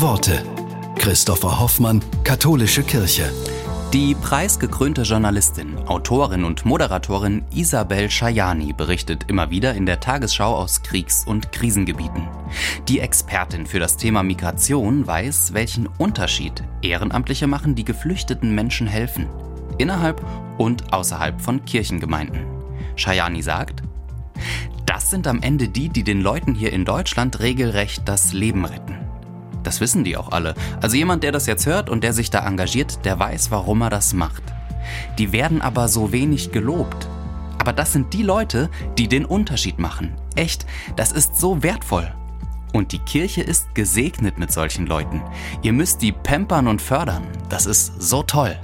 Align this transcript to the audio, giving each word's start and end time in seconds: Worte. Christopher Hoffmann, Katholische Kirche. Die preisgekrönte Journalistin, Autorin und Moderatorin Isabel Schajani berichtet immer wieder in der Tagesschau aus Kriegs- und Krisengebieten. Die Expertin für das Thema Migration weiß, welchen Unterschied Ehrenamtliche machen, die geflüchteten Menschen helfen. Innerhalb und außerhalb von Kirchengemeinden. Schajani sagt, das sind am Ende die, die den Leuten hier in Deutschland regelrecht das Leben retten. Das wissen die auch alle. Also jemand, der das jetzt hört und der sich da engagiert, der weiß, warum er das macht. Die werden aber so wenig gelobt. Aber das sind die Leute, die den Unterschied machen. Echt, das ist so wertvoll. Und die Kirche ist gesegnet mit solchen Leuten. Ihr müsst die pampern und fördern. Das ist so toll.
Worte. 0.00 0.42
Christopher 0.96 1.60
Hoffmann, 1.60 2.02
Katholische 2.24 2.82
Kirche. 2.82 3.30
Die 3.92 4.16
preisgekrönte 4.16 5.02
Journalistin, 5.02 5.78
Autorin 5.86 6.42
und 6.42 6.64
Moderatorin 6.64 7.44
Isabel 7.54 8.10
Schajani 8.10 8.72
berichtet 8.72 9.26
immer 9.28 9.50
wieder 9.50 9.74
in 9.74 9.86
der 9.86 10.00
Tagesschau 10.00 10.52
aus 10.56 10.82
Kriegs- 10.82 11.24
und 11.24 11.52
Krisengebieten. 11.52 12.26
Die 12.88 12.98
Expertin 12.98 13.66
für 13.66 13.78
das 13.78 13.96
Thema 13.96 14.24
Migration 14.24 15.06
weiß, 15.06 15.54
welchen 15.54 15.86
Unterschied 15.86 16.64
Ehrenamtliche 16.82 17.46
machen, 17.46 17.76
die 17.76 17.84
geflüchteten 17.84 18.52
Menschen 18.52 18.88
helfen. 18.88 19.28
Innerhalb 19.78 20.20
und 20.58 20.92
außerhalb 20.92 21.40
von 21.40 21.64
Kirchengemeinden. 21.64 22.44
Schajani 22.96 23.42
sagt, 23.42 23.84
das 24.86 25.10
sind 25.10 25.28
am 25.28 25.40
Ende 25.40 25.68
die, 25.68 25.88
die 25.88 26.02
den 26.02 26.20
Leuten 26.20 26.56
hier 26.56 26.72
in 26.72 26.84
Deutschland 26.84 27.38
regelrecht 27.38 28.02
das 28.06 28.32
Leben 28.32 28.64
retten. 28.64 29.03
Das 29.74 29.80
wissen 29.80 30.04
die 30.04 30.16
auch 30.16 30.30
alle. 30.30 30.54
Also 30.80 30.96
jemand, 30.96 31.24
der 31.24 31.32
das 31.32 31.46
jetzt 31.46 31.66
hört 31.66 31.90
und 31.90 32.04
der 32.04 32.12
sich 32.12 32.30
da 32.30 32.46
engagiert, 32.46 33.04
der 33.04 33.18
weiß, 33.18 33.50
warum 33.50 33.82
er 33.82 33.90
das 33.90 34.14
macht. 34.14 34.44
Die 35.18 35.32
werden 35.32 35.60
aber 35.60 35.88
so 35.88 36.12
wenig 36.12 36.52
gelobt. 36.52 37.08
Aber 37.58 37.72
das 37.72 37.92
sind 37.92 38.14
die 38.14 38.22
Leute, 38.22 38.70
die 38.98 39.08
den 39.08 39.24
Unterschied 39.24 39.80
machen. 39.80 40.14
Echt, 40.36 40.64
das 40.94 41.10
ist 41.10 41.40
so 41.40 41.64
wertvoll. 41.64 42.14
Und 42.72 42.92
die 42.92 43.00
Kirche 43.00 43.42
ist 43.42 43.74
gesegnet 43.74 44.38
mit 44.38 44.52
solchen 44.52 44.86
Leuten. 44.86 45.20
Ihr 45.62 45.72
müsst 45.72 46.02
die 46.02 46.12
pampern 46.12 46.68
und 46.68 46.80
fördern. 46.80 47.24
Das 47.48 47.66
ist 47.66 48.00
so 48.00 48.22
toll. 48.22 48.56